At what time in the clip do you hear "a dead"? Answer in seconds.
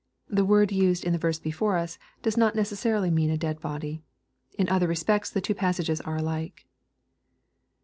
3.29-3.59